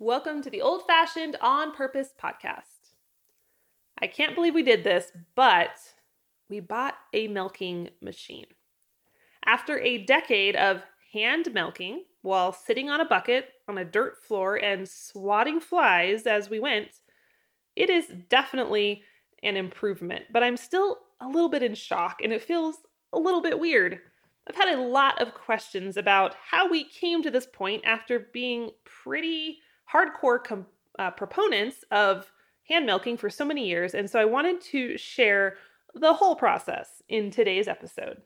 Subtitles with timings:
[0.00, 2.90] Welcome to the Old Fashioned On Purpose podcast.
[4.02, 5.78] I can't believe we did this, but
[6.50, 8.46] we bought a milking machine.
[9.46, 14.56] After a decade of hand milking while sitting on a bucket on a dirt floor
[14.56, 16.88] and swatting flies as we went,
[17.76, 19.04] it is definitely
[19.44, 22.78] an improvement, but I'm still a little bit in shock and it feels
[23.12, 24.00] a little bit weird.
[24.48, 28.70] I've had a lot of questions about how we came to this point after being
[28.84, 29.60] pretty
[29.92, 30.66] hardcore com-
[30.98, 32.30] uh, proponents of
[32.68, 35.56] hand milking for so many years, and so I wanted to share
[35.94, 38.22] the whole process in today's episode.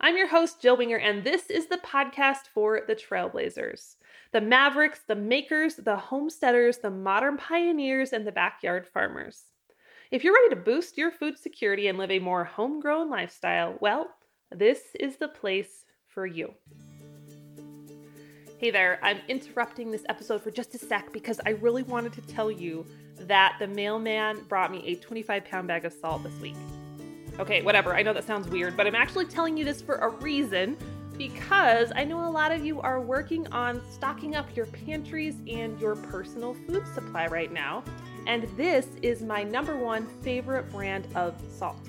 [0.00, 3.96] I'm your host, Jill Winger, and this is the podcast for the trailblazers
[4.32, 9.44] the mavericks, the makers, the homesteaders, the modern pioneers, and the backyard farmers.
[10.10, 14.08] If you're ready to boost your food security and live a more homegrown lifestyle, well,
[14.50, 16.54] this is the place for you.
[18.62, 22.20] Hey there, I'm interrupting this episode for just a sec because I really wanted to
[22.20, 22.86] tell you
[23.22, 26.54] that the mailman brought me a 25 pound bag of salt this week.
[27.40, 30.10] Okay, whatever, I know that sounds weird, but I'm actually telling you this for a
[30.10, 30.76] reason
[31.18, 35.76] because I know a lot of you are working on stocking up your pantries and
[35.80, 37.82] your personal food supply right now,
[38.28, 41.88] and this is my number one favorite brand of salt.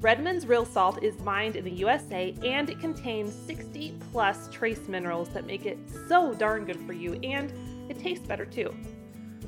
[0.00, 5.30] Redmond's Real Salt is mined in the USA and it contains 60 plus trace minerals
[5.30, 7.52] that make it so darn good for you and
[7.88, 8.74] it tastes better too.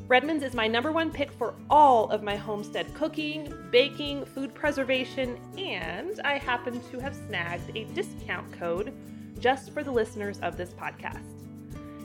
[0.08, 5.38] Redmond's is my number one pick for all of my homestead cooking, baking, food preservation,
[5.58, 8.94] and I happen to have snagged a discount code
[9.38, 11.26] just for the listeners of this podcast.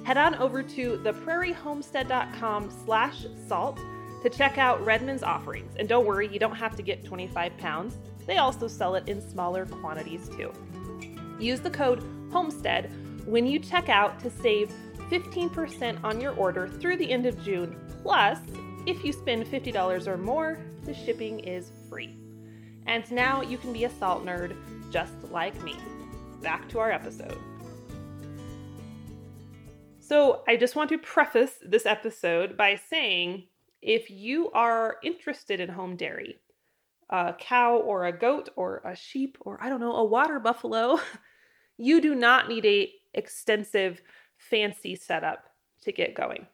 [0.03, 3.79] Head on over to theprairiehomestead.com slash salt
[4.21, 5.73] to check out Redmond's offerings.
[5.79, 7.95] And don't worry, you don't have to get 25 pounds.
[8.25, 10.51] They also sell it in smaller quantities too.
[11.39, 12.89] Use the code HOMESTEAD
[13.25, 14.71] when you check out to save
[15.09, 17.79] 15% on your order through the end of June.
[18.01, 18.39] Plus,
[18.85, 22.17] if you spend $50 or more, the shipping is free.
[22.87, 24.55] And now you can be a salt nerd
[24.91, 25.75] just like me.
[26.41, 27.37] Back to our episode.
[29.99, 33.47] So, I just want to preface this episode by saying
[33.81, 36.39] if you are interested in home dairy,
[37.13, 40.99] a cow or a goat or a sheep or I don't know, a water buffalo,
[41.77, 44.01] you do not need a extensive
[44.37, 45.45] fancy setup
[45.83, 46.47] to get going.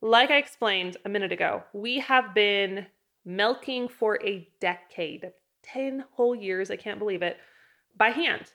[0.00, 2.86] Like I explained a minute ago, we have been
[3.24, 5.32] milking for a decade,
[5.64, 7.38] 10 whole years, I can't believe it,
[7.96, 8.52] by hand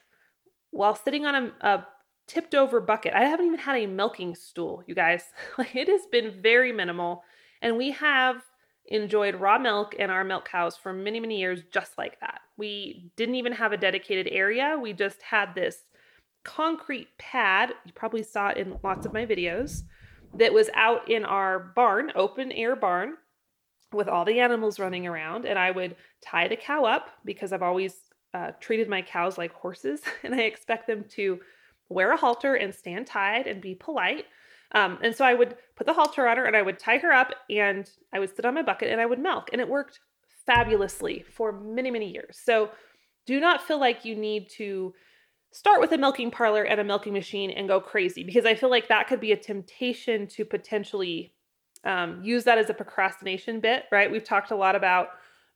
[0.70, 1.86] while sitting on a, a
[2.28, 3.12] tipped over bucket.
[3.12, 5.24] I haven't even had a milking stool, you guys.
[5.74, 7.24] It has been very minimal
[7.60, 8.42] and we have
[8.86, 12.40] enjoyed raw milk and our milk cows for many, many years just like that.
[12.56, 14.78] We didn't even have a dedicated area.
[14.80, 15.84] We just had this
[16.44, 17.72] concrete pad.
[17.84, 19.82] You probably saw it in lots of my videos
[20.34, 23.14] that was out in our barn, open air barn
[23.92, 25.44] with all the animals running around.
[25.44, 27.94] And I would tie the cow up because I've always
[28.32, 31.40] uh, treated my cows like horses and I expect them to
[31.88, 34.26] wear a halter and stand tied and be polite.
[34.72, 37.12] Um, and so I would put the halter on her and I would tie her
[37.12, 39.50] up and I would sit on my bucket and I would milk.
[39.52, 40.00] And it worked
[40.46, 42.40] fabulously for many, many years.
[42.42, 42.70] So
[43.26, 44.94] do not feel like you need to
[45.52, 48.70] start with a milking parlor and a milking machine and go crazy because I feel
[48.70, 51.34] like that could be a temptation to potentially
[51.84, 54.10] um, use that as a procrastination bit, right?
[54.10, 55.08] We've talked a lot about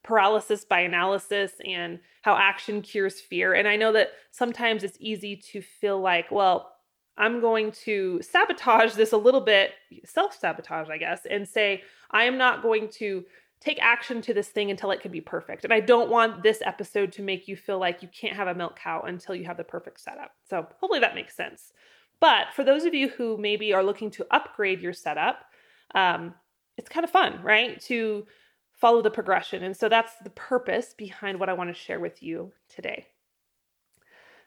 [0.03, 3.53] paralysis by analysis and how action cures fear.
[3.53, 6.74] And I know that sometimes it's easy to feel like, well,
[7.17, 9.71] I'm going to sabotage this a little bit,
[10.03, 13.25] self sabotage, I guess, and say, I am not going to
[13.61, 15.63] take action to this thing until it can be perfect.
[15.63, 18.53] And I don't want this episode to make you feel like you can't have a
[18.53, 20.31] milk cow until you have the perfect setup.
[20.49, 21.71] So hopefully that makes sense.
[22.19, 25.45] But for those of you who maybe are looking to upgrade your setup,
[25.93, 26.33] um,
[26.77, 27.79] it's kind of fun, right?
[27.81, 28.27] To
[28.73, 29.63] follow the progression.
[29.63, 33.07] And so that's the purpose behind what I want to share with you today.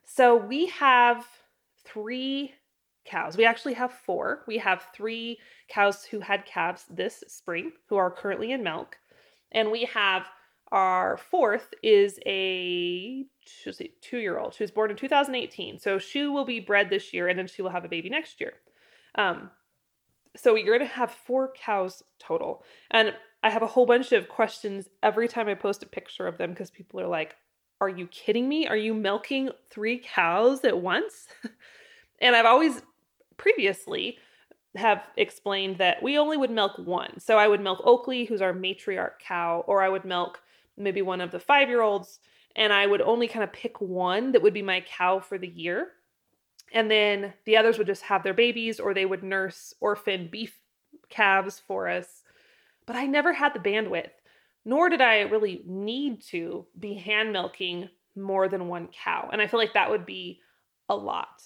[0.04, 1.26] So we have
[1.84, 2.54] three
[3.08, 3.36] cows.
[3.36, 4.44] We actually have four.
[4.46, 5.38] We have three
[5.68, 8.98] cows who had calves this spring who are currently in milk.
[9.52, 10.26] And we have
[10.70, 13.24] our fourth is a
[14.02, 14.54] two year old.
[14.54, 15.78] She was born in 2018.
[15.78, 18.40] So she will be bred this year and then she will have a baby next
[18.40, 18.52] year.
[19.14, 19.50] Um,
[20.36, 22.62] so you're going to have four cows total.
[22.90, 26.38] And I have a whole bunch of questions every time I post a picture of
[26.38, 27.36] them because people are like,
[27.80, 28.66] Are you kidding me?
[28.66, 31.28] Are you milking three cows at once?
[32.20, 32.82] and I've always
[33.38, 34.18] previously
[34.74, 37.18] have explained that we only would milk one.
[37.18, 40.40] So I would milk Oakley, who's our matriarch cow, or I would milk
[40.76, 42.20] maybe one of the five year olds,
[42.54, 45.48] and I would only kind of pick one that would be my cow for the
[45.48, 45.92] year.
[46.72, 50.60] And then the others would just have their babies or they would nurse orphan beef
[51.08, 52.22] calves for us.
[52.86, 54.10] But I never had the bandwidth,
[54.64, 59.30] nor did I really need to be hand milking more than one cow.
[59.32, 60.40] And I feel like that would be
[60.88, 61.42] a lot.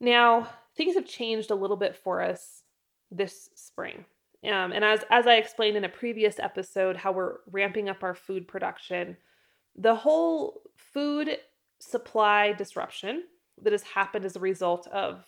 [0.00, 0.48] Now,
[0.82, 2.62] things have changed a little bit for us
[3.10, 4.04] this spring.
[4.44, 8.14] Um, and as, as I explained in a previous episode, how we're ramping up our
[8.14, 9.16] food production,
[9.76, 11.38] the whole food
[11.78, 13.24] supply disruption
[13.62, 15.24] that has happened as a result of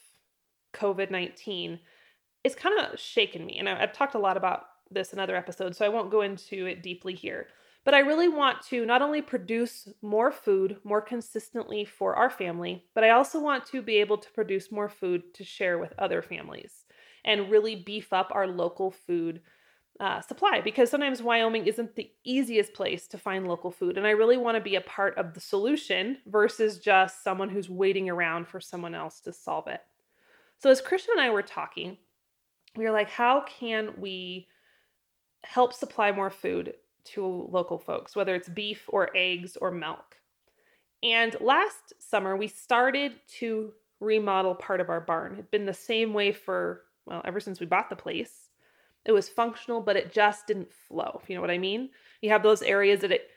[0.72, 1.78] COVID 19
[2.42, 3.58] is kind of shaken me.
[3.58, 6.66] And I've talked a lot about this in other episodes, so I won't go into
[6.66, 7.46] it deeply here.
[7.84, 12.84] But I really want to not only produce more food more consistently for our family,
[12.94, 16.22] but I also want to be able to produce more food to share with other
[16.22, 16.84] families
[17.24, 19.42] and really beef up our local food
[20.00, 23.96] uh, supply because sometimes Wyoming isn't the easiest place to find local food.
[23.96, 27.70] And I really want to be a part of the solution versus just someone who's
[27.70, 29.80] waiting around for someone else to solve it.
[30.58, 31.98] So, as Christian and I were talking,
[32.76, 34.48] we were like, how can we
[35.44, 36.74] help supply more food
[37.12, 40.16] to local folks, whether it's beef or eggs or milk?
[41.02, 45.32] And last summer, we started to remodel part of our barn.
[45.32, 48.44] It had been the same way for, well, ever since we bought the place
[49.04, 51.20] it was functional, but it just didn't flow.
[51.28, 51.90] You know what I mean?
[52.22, 53.28] You have those areas that it,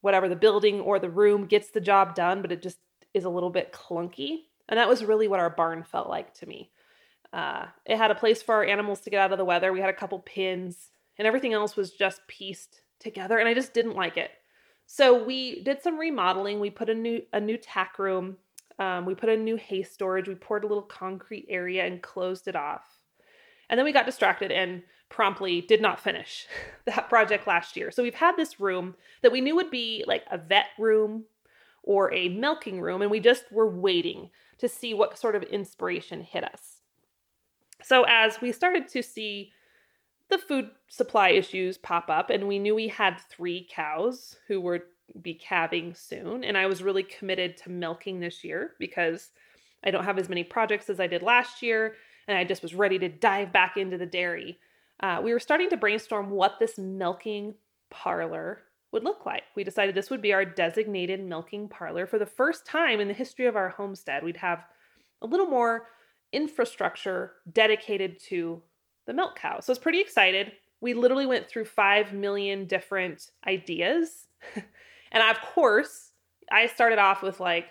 [0.00, 2.78] whatever the building or the room gets the job done, but it just
[3.12, 4.42] is a little bit clunky.
[4.68, 6.70] And that was really what our barn felt like to me.
[7.32, 9.72] Uh, it had a place for our animals to get out of the weather.
[9.72, 13.74] We had a couple pins, and everything else was just pieced together, and I just
[13.74, 14.30] didn't like it.
[14.86, 16.60] So we did some remodeling.
[16.60, 18.36] We put a new a new tack room.
[18.78, 20.28] Um, we put a new hay storage.
[20.28, 22.84] We poured a little concrete area and closed it off.
[23.68, 26.46] And then we got distracted and promptly did not finish
[26.84, 27.90] that project last year.
[27.90, 31.24] So we've had this room that we knew would be like a vet room
[31.82, 36.20] or a milking room, and we just were waiting to see what sort of inspiration
[36.20, 36.80] hit us.
[37.82, 39.52] So as we started to see
[40.28, 44.84] the food supply issues pop up, and we knew we had three cows who were
[45.22, 49.30] be calving soon, and I was really committed to milking this year because
[49.84, 51.94] I don't have as many projects as I did last year,
[52.26, 54.58] and I just was ready to dive back into the dairy
[55.00, 57.54] uh, we were starting to brainstorm what this milking
[57.90, 58.62] parlor
[58.92, 59.42] would look like.
[59.54, 62.06] We decided this would be our designated milking parlor.
[62.06, 64.64] For the first time in the history of our homestead, we'd have
[65.20, 65.88] a little more
[66.32, 68.62] infrastructure dedicated to
[69.06, 69.60] the milk cow.
[69.60, 70.52] So I was pretty excited.
[70.80, 74.26] We literally went through 5 million different ideas.
[75.12, 76.12] and of course,
[76.50, 77.66] I started off with like,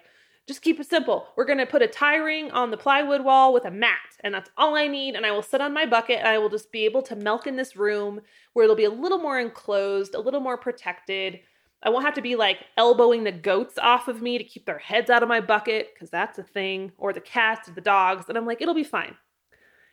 [0.48, 1.28] just keep it simple.
[1.36, 4.34] We're going to put a tie ring on the plywood wall with a mat, and
[4.34, 5.16] that's all I need.
[5.16, 7.48] And I will sit on my bucket and I will just be able to milk
[7.48, 8.22] in this room
[8.54, 11.40] where it'll be a little more enclosed, a little more protected.
[11.82, 14.78] I won't have to be like elbowing the goats off of me to keep their
[14.78, 18.26] heads out of my bucket, because that's a thing, or the cats or the dogs.
[18.30, 19.16] And I'm like, it'll be fine.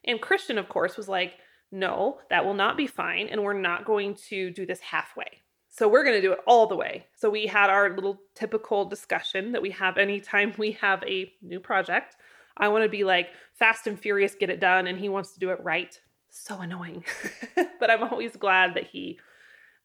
[0.04, 1.34] And Christian, of course, was like,
[1.70, 3.28] no, that will not be fine.
[3.28, 5.40] And we're not going to do this halfway.
[5.70, 7.06] So we're going to do it all the way.
[7.16, 11.60] So we had our little typical discussion that we have anytime we have a new
[11.60, 12.16] project.
[12.56, 15.40] I want to be like fast and furious, get it done, and he wants to
[15.40, 15.98] do it right.
[16.28, 17.04] So annoying.
[17.80, 19.18] but I'm always glad that he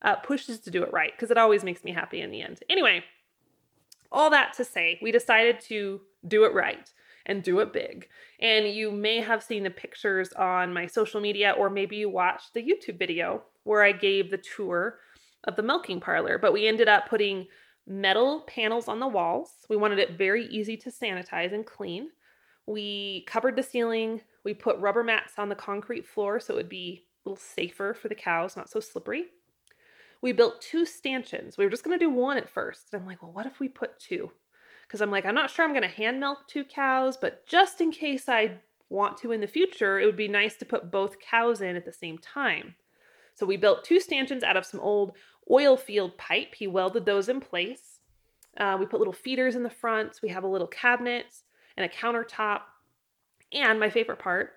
[0.02, 2.60] uh, pushes to do it right because it always makes me happy in the end.
[2.70, 3.04] Anyway,
[4.12, 6.92] all that to say, we decided to do it right
[7.28, 8.08] and do it big.
[8.40, 12.54] And you may have seen the pictures on my social media, or maybe you watched
[12.54, 15.00] the YouTube video where I gave the tour
[15.44, 17.48] of the milking parlor, but we ended up putting
[17.86, 19.52] metal panels on the walls.
[19.70, 22.10] We wanted it very easy to sanitize and clean.
[22.66, 24.22] We covered the ceiling.
[24.44, 27.94] We put rubber mats on the concrete floor so it would be a little safer
[27.94, 29.26] for the cows, not so slippery.
[30.22, 31.58] We built two stanchions.
[31.58, 32.88] We were just going to do one at first.
[32.92, 34.32] And I'm like, well, what if we put two?
[34.88, 37.82] Because I'm like, I'm not sure I'm going to hand milk two cows, but just
[37.82, 41.20] in case I want to in the future, it would be nice to put both
[41.20, 42.76] cows in at the same time.
[43.36, 45.14] So we built two stanchions out of some old
[45.52, 46.56] oil field pipe.
[46.56, 48.00] He welded those in place.
[48.58, 50.20] Uh, we put little feeders in the front.
[50.24, 51.26] We have a little cabinet
[51.76, 52.62] and a countertop.
[53.54, 54.54] And my favorite part,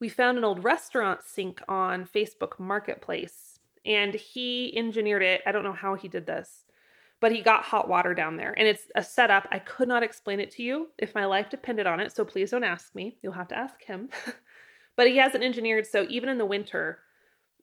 [0.00, 5.42] we found an old restaurant sink on Facebook Marketplace and he engineered it.
[5.46, 6.63] I don't know how he did this,
[7.24, 8.52] but he got hot water down there.
[8.54, 9.48] And it's a setup.
[9.50, 12.14] I could not explain it to you if my life depended on it.
[12.14, 13.16] So please don't ask me.
[13.22, 14.10] You'll have to ask him.
[14.96, 16.98] but he has it engineered so even in the winter,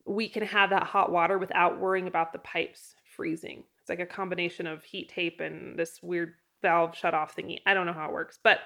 [0.04, 3.64] we can have that hot water without worrying about the pipes freezing.
[3.80, 7.60] It's like a combination of heat tape and this weird valve shut off thingy.
[7.68, 8.62] I don't know how it works, but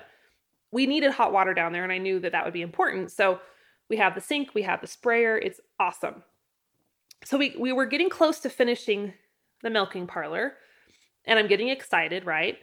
[0.72, 3.12] we needed hot water down there and I knew that that would be important.
[3.12, 3.42] So
[3.90, 5.38] we have the sink, we have the sprayer.
[5.38, 6.24] It's awesome.
[7.26, 9.12] So we we were getting close to finishing
[9.62, 10.54] the milking parlor
[11.26, 12.58] and I'm getting excited, right?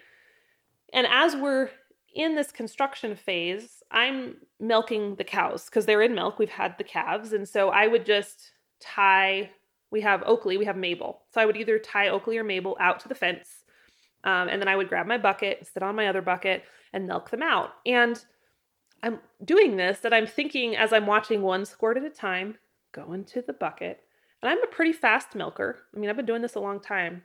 [0.92, 1.70] And as we're
[2.14, 6.38] in this construction phase, I'm milking the cows because they're in milk.
[6.38, 7.32] We've had the calves.
[7.32, 9.50] And so I would just tie,
[9.90, 11.22] we have Oakley, we have Mabel.
[11.32, 13.64] So I would either tie Oakley or Mabel out to the fence.
[14.24, 17.30] Um, and then I would grab my bucket, sit on my other bucket, and milk
[17.30, 17.70] them out.
[17.86, 18.22] And
[19.02, 22.58] I'm doing this that I'm thinking as I'm watching one squirt at a time
[22.92, 24.00] go into the bucket.
[24.42, 25.78] And I'm a pretty fast milker.
[25.94, 27.22] I mean, I've been doing this a long time.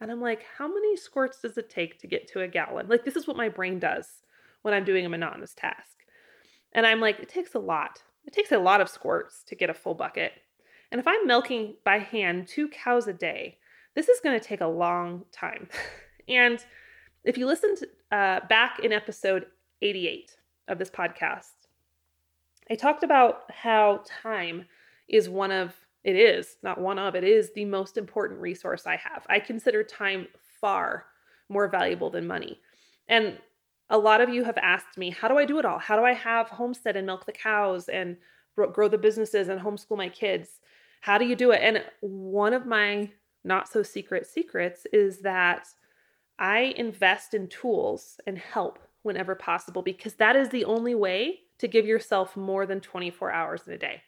[0.00, 2.88] And I'm like, how many squirts does it take to get to a gallon?
[2.88, 4.22] Like, this is what my brain does
[4.62, 5.96] when I'm doing a monotonous task.
[6.72, 8.02] And I'm like, it takes a lot.
[8.24, 10.32] It takes a lot of squirts to get a full bucket.
[10.92, 13.58] And if I'm milking by hand two cows a day,
[13.94, 15.68] this is going to take a long time.
[16.28, 16.64] and
[17.24, 17.78] if you listened
[18.12, 19.46] uh, back in episode
[19.82, 20.36] 88
[20.68, 21.52] of this podcast,
[22.70, 24.66] I talked about how time
[25.08, 25.74] is one of
[26.08, 29.26] it is not one of it is the most important resource I have.
[29.28, 30.26] I consider time
[30.58, 31.04] far
[31.50, 32.58] more valuable than money.
[33.08, 33.36] And
[33.90, 35.78] a lot of you have asked me, how do I do it all?
[35.78, 38.16] How do I have homestead and milk the cows and
[38.54, 40.60] grow the businesses and homeschool my kids?
[41.02, 41.60] How do you do it?
[41.62, 43.10] And one of my
[43.44, 45.68] not so secret secrets is that
[46.38, 51.68] I invest in tools and help whenever possible because that is the only way to
[51.68, 54.02] give yourself more than 24 hours in a day.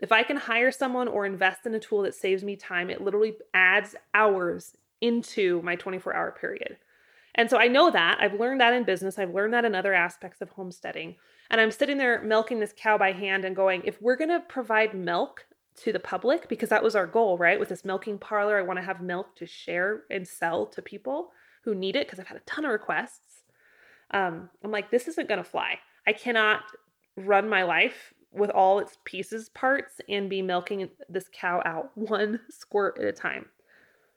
[0.00, 3.00] If I can hire someone or invest in a tool that saves me time, it
[3.00, 6.76] literally adds hours into my 24 hour period.
[7.34, 8.18] And so I know that.
[8.20, 9.18] I've learned that in business.
[9.18, 11.16] I've learned that in other aspects of homesteading.
[11.50, 14.40] And I'm sitting there milking this cow by hand and going, if we're going to
[14.40, 15.46] provide milk
[15.82, 17.58] to the public, because that was our goal, right?
[17.58, 21.30] With this milking parlor, I want to have milk to share and sell to people
[21.62, 23.42] who need it because I've had a ton of requests.
[24.10, 25.78] Um, I'm like, this isn't going to fly.
[26.06, 26.62] I cannot
[27.16, 32.40] run my life with all its pieces parts and be milking this cow out one
[32.50, 33.46] squirt at a time.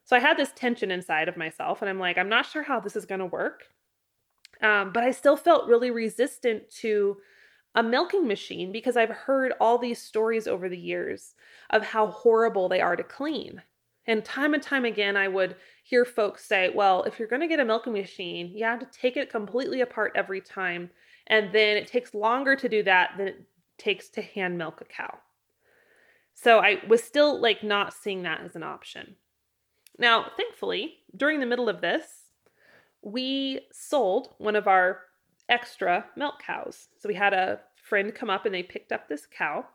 [0.04, 2.80] So I had this tension inside of myself, and I'm like, I'm not sure how
[2.80, 3.64] this is going to work.
[4.62, 7.18] Um, but I still felt really resistant to
[7.76, 11.36] a milking machine because I've heard all these stories over the years
[11.70, 13.62] of how horrible they are to clean.
[14.08, 17.48] And time and time again, I would hear folks say, well, if you're going to
[17.48, 20.90] get a milking machine, you have to take it completely apart every time.
[21.28, 23.46] And then it takes longer to do that than it
[23.82, 25.18] takes to hand milk a cow.
[26.34, 29.16] So I was still like not seeing that as an option.
[29.98, 32.32] Now, thankfully, during the middle of this,
[33.02, 35.02] we sold one of our
[35.50, 36.88] extra milk cows.
[37.00, 39.66] So we had a friend come up and they picked up this cow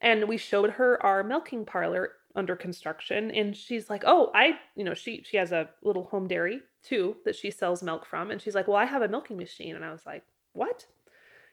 [0.00, 4.84] and we showed her our milking parlor under construction and she's like, "Oh, I, you
[4.84, 8.40] know, she she has a little home dairy too that she sells milk from." And
[8.40, 10.86] she's like, "Well, I have a milking machine." And I was like, "What?"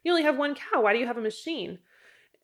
[0.04, 0.82] You only have one cow.
[0.82, 1.80] Why do you have a machine?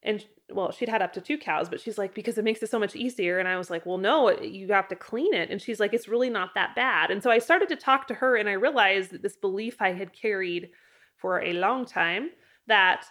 [0.03, 2.69] And well, she'd had up to two cows, but she's like, because it makes it
[2.69, 3.39] so much easier.
[3.39, 5.49] And I was like, well, no, you have to clean it.
[5.49, 7.09] And she's like, it's really not that bad.
[7.09, 9.93] And so I started to talk to her and I realized that this belief I
[9.93, 10.69] had carried
[11.17, 12.29] for a long time
[12.67, 13.05] that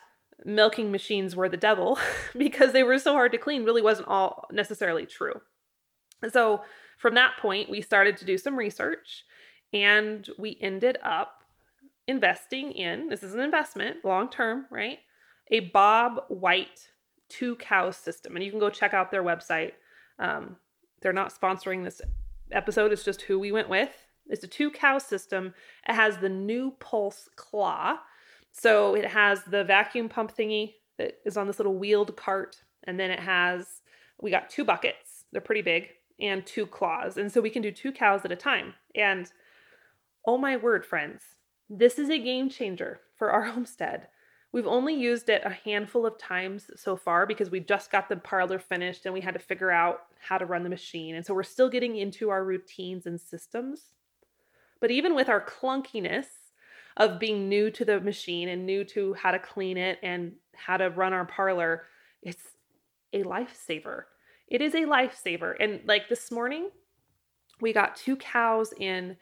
[0.44, 1.98] milking machines were the devil
[2.36, 5.40] because they were so hard to clean really wasn't all necessarily true.
[6.30, 6.62] So
[6.98, 9.24] from that point, we started to do some research
[9.72, 11.43] and we ended up
[12.06, 14.98] investing in this is an investment long term, right?
[15.50, 16.88] A Bob White
[17.28, 18.36] two cow system.
[18.36, 19.72] And you can go check out their website.
[20.18, 20.56] Um,
[21.00, 22.00] they're not sponsoring this
[22.52, 23.90] episode, it's just who we went with.
[24.26, 25.54] It's a two cow system.
[25.88, 27.98] It has the new Pulse Claw.
[28.52, 32.62] So it has the vacuum pump thingy that is on this little wheeled cart.
[32.84, 33.82] And then it has,
[34.20, 35.88] we got two buckets, they're pretty big,
[36.20, 37.16] and two claws.
[37.16, 38.74] And so we can do two cows at a time.
[38.94, 39.30] And
[40.26, 41.22] oh my word, friends,
[41.68, 44.08] this is a game changer for our homestead.
[44.52, 48.16] We've only used it a handful of times so far because we just got the
[48.16, 51.16] parlor finished and we had to figure out how to run the machine.
[51.16, 53.90] And so we're still getting into our routines and systems.
[54.80, 56.26] But even with our clunkiness
[56.96, 60.76] of being new to the machine and new to how to clean it and how
[60.76, 61.86] to run our parlor,
[62.22, 62.44] it's
[63.12, 64.04] a lifesaver.
[64.46, 65.54] It is a lifesaver.
[65.58, 66.70] And like this morning,
[67.60, 69.16] we got two cows in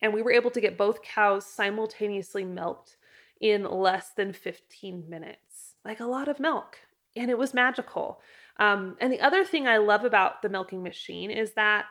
[0.00, 2.96] and we were able to get both cows simultaneously milked
[3.40, 6.78] in less than 15 minutes like a lot of milk
[7.16, 8.20] and it was magical.
[8.60, 11.86] Um, and the other thing i love about the milking machine is that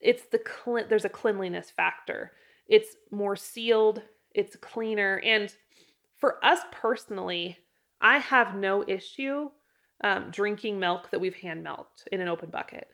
[0.00, 2.32] it's the cl- there's a cleanliness factor.
[2.68, 4.02] It's more sealed
[4.32, 5.54] it's cleaner and
[6.16, 7.58] for us personally
[8.00, 9.50] i have no issue
[10.02, 12.88] um, drinking milk that we've hand milked in an open bucket.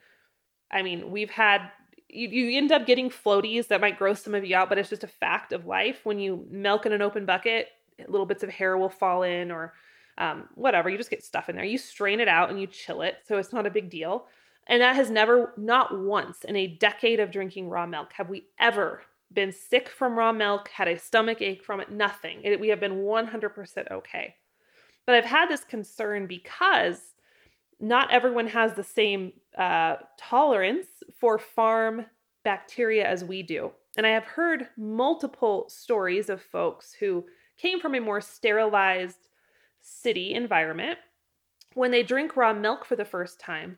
[0.71, 1.71] I mean we've had
[2.09, 4.89] you, you end up getting floaties that might gross some of you out, but it's
[4.89, 5.99] just a fact of life.
[6.03, 7.67] When you milk in an open bucket,
[8.07, 9.73] little bits of hair will fall in or
[10.17, 10.89] um, whatever.
[10.89, 11.65] You just get stuff in there.
[11.65, 13.17] You strain it out and you chill it.
[13.27, 14.27] So it's not a big deal.
[14.67, 18.47] And that has never, not once in a decade of drinking raw milk, have we
[18.59, 19.01] ever
[19.33, 22.41] been sick from raw milk, had a stomach ache from it, nothing.
[22.43, 24.35] It, we have been 100% okay.
[25.05, 27.13] But I've had this concern because
[27.79, 30.87] not everyone has the same uh, tolerance
[31.19, 32.05] for farm
[32.43, 33.71] bacteria as we do.
[33.97, 37.25] And I have heard multiple stories of folks who
[37.57, 39.27] came from a more sterilized
[39.81, 40.99] city environment.
[41.73, 43.77] When they drink raw milk for the first time,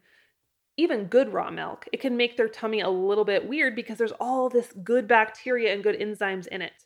[0.78, 4.14] even good raw milk, it can make their tummy a little bit weird because there's
[4.14, 6.86] all this good bacteria and good enzymes in it.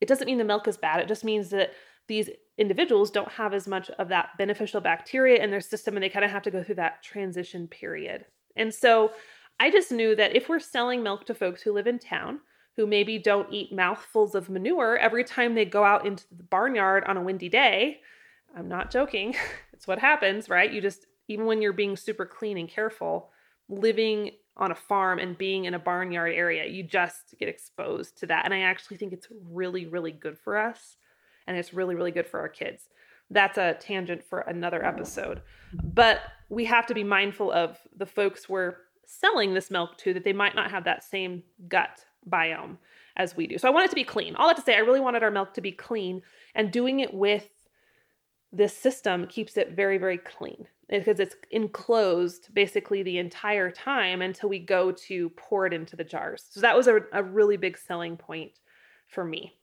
[0.00, 1.72] It doesn't mean the milk is bad, it just means that
[2.06, 6.08] these individuals don't have as much of that beneficial bacteria in their system and they
[6.08, 8.24] kind of have to go through that transition period.
[8.56, 9.12] And so
[9.58, 12.40] I just knew that if we're selling milk to folks who live in town,
[12.76, 17.04] who maybe don't eat mouthfuls of manure every time they go out into the barnyard
[17.04, 18.00] on a windy day,
[18.56, 19.34] I'm not joking.
[19.72, 20.72] it's what happens, right?
[20.72, 23.30] You just, even when you're being super clean and careful,
[23.68, 28.26] living on a farm and being in a barnyard area, you just get exposed to
[28.26, 28.44] that.
[28.44, 30.96] And I actually think it's really, really good for us.
[31.46, 32.88] And it's really, really good for our kids.
[33.30, 34.88] That's a tangent for another mm.
[34.88, 35.42] episode.
[35.72, 40.24] But we have to be mindful of the folks we're selling this milk to that
[40.24, 42.78] they might not have that same gut biome
[43.16, 43.58] as we do.
[43.58, 44.34] So I want it to be clean.
[44.36, 46.22] All that to say, I really wanted our milk to be clean,
[46.54, 47.48] and doing it with
[48.52, 54.48] this system keeps it very, very clean because it's enclosed basically the entire time until
[54.48, 56.44] we go to pour it into the jars.
[56.50, 58.52] So that was a, a really big selling point
[59.08, 59.56] for me.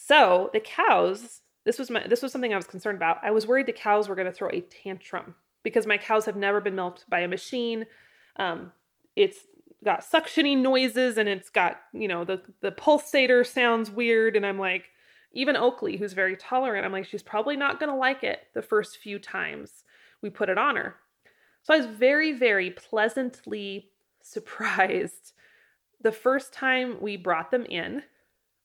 [0.00, 3.18] So the cows, this was my this was something I was concerned about.
[3.22, 6.36] I was worried the cows were going to throw a tantrum because my cows have
[6.36, 7.84] never been milked by a machine.
[8.36, 8.72] Um,
[9.16, 9.38] it's
[9.84, 14.58] got suctioning noises and it's got you know the the pulsator sounds weird and i'm
[14.58, 14.90] like
[15.32, 18.62] even oakley who's very tolerant i'm like she's probably not going to like it the
[18.62, 19.84] first few times
[20.20, 20.96] we put it on her
[21.62, 23.90] so i was very very pleasantly
[24.20, 25.32] surprised
[26.00, 28.02] the first time we brought them in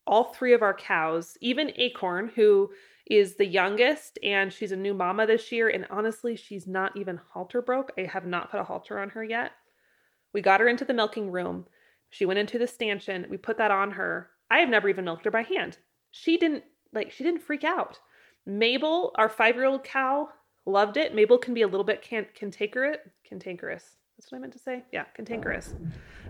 [0.05, 2.69] all three of our cows even acorn who
[3.05, 7.19] is the youngest and she's a new mama this year and honestly she's not even
[7.31, 9.51] halter broke i have not put a halter on her yet
[10.33, 11.66] we got her into the milking room.
[12.09, 13.27] She went into the stanchion.
[13.29, 14.29] We put that on her.
[14.50, 15.77] I have never even milked her by hand.
[16.11, 18.00] She didn't like she didn't freak out.
[18.46, 20.29] Mabel, our five-year-old cow,
[20.66, 21.16] loved it.
[21.16, 22.98] Mabel can be a little bit can cantankerous.
[23.27, 23.96] Cantankerous.
[24.18, 24.83] That's what I meant to say.
[24.92, 25.74] Yeah, cantankerous.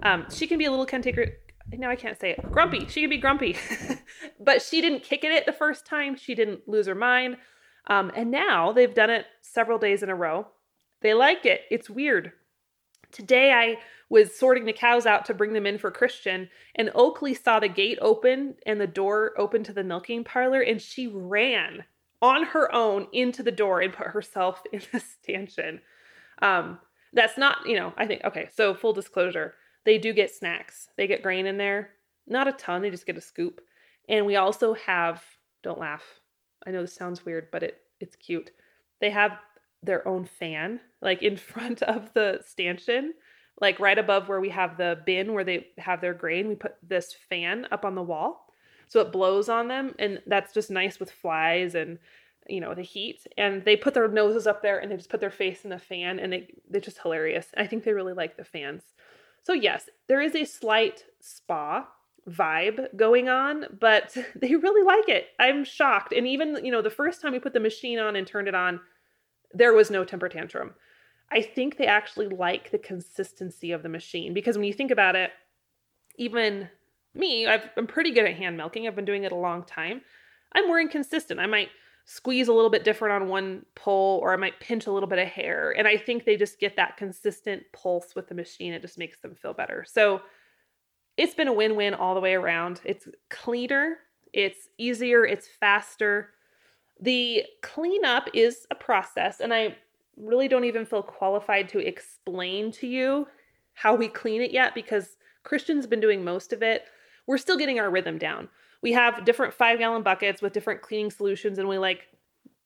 [0.04, 1.32] Um, she can be a little cantankerous.
[1.72, 2.52] Now I can't say it.
[2.52, 2.88] Grumpy.
[2.88, 3.58] She can be grumpy,
[4.40, 6.16] but she didn't kick at it the first time.
[6.16, 7.38] She didn't lose her mind.
[7.88, 10.48] Um, and now they've done it several days in a row.
[11.02, 11.62] They like it.
[11.70, 12.32] It's weird.
[13.12, 13.78] Today I
[14.10, 17.68] was sorting the cows out to bring them in for Christian, and Oakley saw the
[17.68, 21.84] gate open and the door open to the milking parlor, and she ran
[22.22, 25.82] on her own into the door and put herself in the stanchion.
[26.42, 26.80] Um,
[27.12, 29.54] that's not, you know, I think, okay, so full disclosure,
[29.86, 30.90] they do get snacks.
[30.98, 31.90] They get grain in there.
[32.28, 33.62] Not a ton, they just get a scoop.
[34.08, 35.24] And we also have,
[35.62, 36.04] don't laugh.
[36.66, 38.52] I know this sounds weird, but it it's cute.
[39.00, 39.40] They have
[39.84, 43.14] their own fan like in front of the stanchion
[43.62, 46.76] like right above where we have the bin where they have their grain we put
[46.82, 48.48] this fan up on the wall
[48.88, 52.00] so it blows on them and that's just nice with flies and
[52.48, 55.20] you know the heat and they put their noses up there and they just put
[55.20, 58.36] their face in the fan and they they're just hilarious i think they really like
[58.38, 58.84] the fans
[59.44, 61.88] so yes there is a slight spa
[62.30, 66.90] vibe going on but they really like it i'm shocked and even you know the
[66.90, 68.80] first time we put the machine on and turned it on
[69.54, 70.74] there was no temper tantrum.
[71.32, 75.16] I think they actually like the consistency of the machine because when you think about
[75.16, 75.32] it,
[76.18, 76.70] even
[77.16, 78.88] me, i am pretty good at hand milking.
[78.88, 80.02] I've been doing it a long time.
[80.54, 81.40] I'm more inconsistent.
[81.40, 81.70] I might
[82.06, 85.20] squeeze a little bit different on one pull or I might pinch a little bit
[85.20, 85.74] of hair.
[85.78, 88.74] And I think they just get that consistent pulse with the machine.
[88.74, 89.86] It just makes them feel better.
[89.88, 90.22] So
[91.18, 92.82] it's been a win win all the way around.
[92.84, 93.98] It's cleaner,
[94.34, 96.32] it's easier, it's faster.
[97.00, 99.76] The cleanup is a process, and I
[100.18, 103.28] really don't even feel qualified to explain to you
[103.74, 106.86] how we clean it yet because Christian's been doing most of it.
[107.28, 108.50] We're still getting our rhythm down.
[108.84, 112.08] We have different five gallon buckets with different cleaning solutions, and we like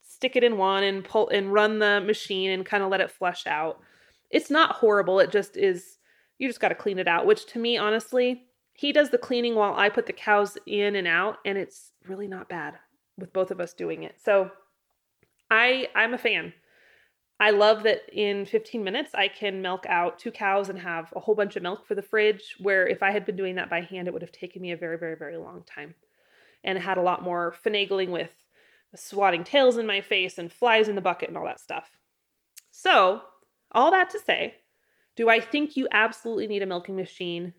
[0.02, 3.12] stick it in one and pull and run the machine and kind of let it
[3.12, 3.80] flush out.
[4.32, 5.20] It's not horrible.
[5.20, 6.00] It just is,
[6.40, 9.56] you just got to clean it out, which to me, honestly, he does the cleaning
[9.56, 12.74] while I put the cows in and out, and it's really not bad
[13.18, 14.16] with both of us doing it.
[14.24, 14.52] So
[15.50, 16.54] I I'm a fan.
[17.40, 21.20] I love that in 15 minutes I can milk out two cows and have a
[21.20, 23.82] whole bunch of milk for the fridge where if I had been doing that by
[23.82, 25.94] hand it would have taken me a very very very long time
[26.63, 28.32] and had a lot more finagling with
[28.96, 31.89] swatting tails in my face and flies in the bucket and all that stuff.
[32.72, 33.22] So,
[33.72, 34.56] all that to say,
[35.15, 37.54] do I think you absolutely need a milking machine?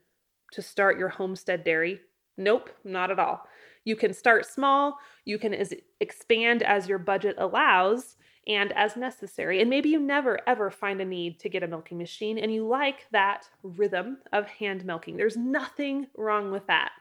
[0.52, 2.00] to start your homestead dairy?
[2.36, 3.42] Nope, not at all.
[3.84, 9.60] You can start small, you can as, expand as your budget allows and as necessary.
[9.60, 12.66] And maybe you never ever find a need to get a milking machine and you
[12.66, 15.16] like that rhythm of hand milking.
[15.16, 16.92] There's nothing wrong with that.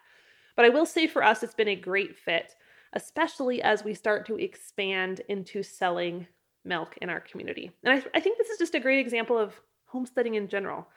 [0.58, 2.56] But I will say for us, it's been a great fit,
[2.94, 6.28] especially as we start to expand into selling
[6.66, 7.72] milk in our community.
[7.84, 9.54] And I, I think this is just a great example of
[9.86, 10.88] homesteading in general.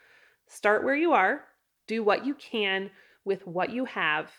[0.48, 1.44] Start where you are,
[1.86, 2.90] do what you can
[3.26, 4.32] with what you have,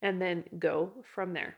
[0.00, 1.56] and then go from there.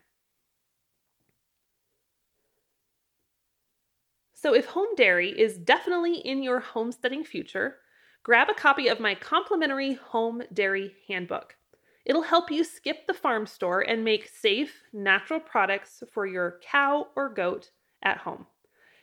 [4.32, 7.76] So, if home dairy is definitely in your homesteading future,
[8.24, 11.56] grab a copy of my complimentary Home Dairy Handbook.
[12.04, 17.08] It'll help you skip the farm store and make safe, natural products for your cow
[17.16, 17.70] or goat
[18.02, 18.46] at home.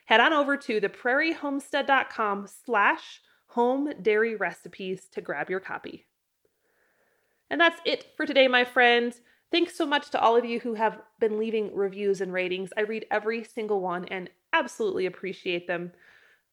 [0.06, 6.06] Head on over to theprairiehomestead.com slash home dairy recipes to grab your copy.
[7.50, 9.22] And that's it for today, my friends.
[9.52, 12.72] Thanks so much to all of you who have been leaving reviews and ratings.
[12.78, 15.92] I read every single one and absolutely appreciate them.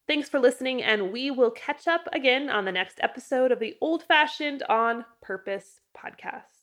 [0.09, 3.75] Thanks for listening, and we will catch up again on the next episode of the
[3.79, 6.58] Old Fashioned on Purpose podcast.